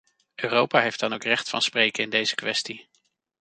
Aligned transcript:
Europa 0.35 0.79
heeft 0.79 0.99
dan 0.99 1.13
ook 1.13 1.23
recht 1.23 1.49
van 1.49 1.61
spreken 1.61 2.03
in 2.03 2.09
deze 2.09 2.35
kwestie. 2.35 2.89